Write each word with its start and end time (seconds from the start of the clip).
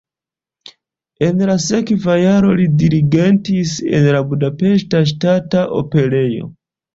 En 1.25 1.43
la 1.49 1.57
sekva 1.65 2.15
jaro 2.21 2.55
li 2.61 2.65
dirigentis 2.85 3.75
en 3.99 4.09
Budapeŝta 4.33 5.03
Ŝtata 5.13 5.63
Operejo. 5.83 6.51